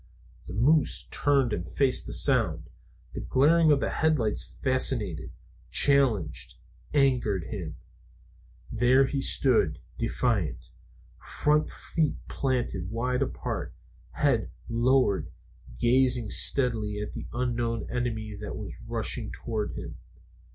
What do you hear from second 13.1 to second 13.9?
apart,